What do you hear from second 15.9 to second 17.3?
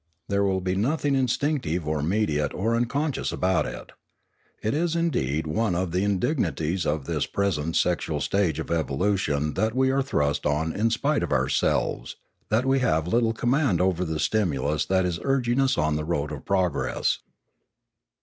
the road of progress.